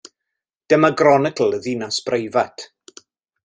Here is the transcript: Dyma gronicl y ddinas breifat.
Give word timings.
Dyma 0.73 0.89
gronicl 1.01 1.55
y 1.57 1.61
ddinas 1.67 2.03
breifat. 2.09 2.69